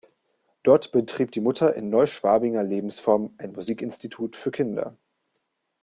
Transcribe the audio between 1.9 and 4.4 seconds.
neu-schwabinger Lebensform ein Musikinstitut